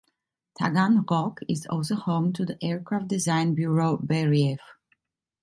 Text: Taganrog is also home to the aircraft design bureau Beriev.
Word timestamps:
Taganrog 0.59 1.43
is 1.47 1.67
also 1.67 1.93
home 1.93 2.33
to 2.33 2.43
the 2.43 2.57
aircraft 2.63 3.07
design 3.07 3.53
bureau 3.53 3.97
Beriev. 3.97 4.57